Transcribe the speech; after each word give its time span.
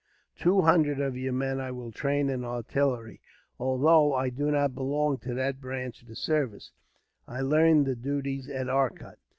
"Two 0.35 0.61
hundred 0.63 0.99
of 0.99 1.15
your 1.15 1.31
men 1.31 1.59
I 1.59 1.69
will 1.69 1.91
train 1.91 2.27
in 2.27 2.43
artillery; 2.43 3.21
although 3.59 4.15
I 4.15 4.31
do 4.31 4.49
not 4.49 4.73
belong 4.73 5.19
to 5.19 5.35
that 5.35 5.61
branch 5.61 6.01
of 6.01 6.07
the 6.07 6.15
service, 6.15 6.71
I 7.27 7.41
learned 7.41 7.85
the 7.85 7.95
duties 7.95 8.49
at 8.49 8.67
Arcot." 8.67 9.19